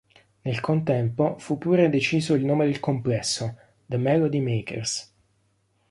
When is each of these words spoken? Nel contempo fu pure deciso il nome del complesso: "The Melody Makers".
Nel 0.41 0.59
contempo 0.61 1.37
fu 1.37 1.59
pure 1.59 1.87
deciso 1.89 2.33
il 2.33 2.43
nome 2.43 2.65
del 2.65 2.79
complesso: 2.79 3.55
"The 3.85 3.97
Melody 3.97 4.39
Makers". 4.41 5.13